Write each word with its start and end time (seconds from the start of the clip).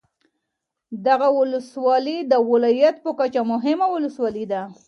دغه 1.07 1.27
ولسوالي 1.39 2.17
د 2.31 2.33
ولایت 2.51 2.95
په 3.05 3.11
کچه 3.19 3.41
مهمه 3.51 3.85
ولسوالي 3.89 4.45
ده 4.51 4.61